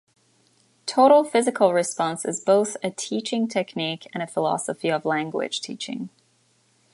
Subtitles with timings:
[0.87, 6.09] Total physical response is both a teaching technique and a philosophy of language teaching.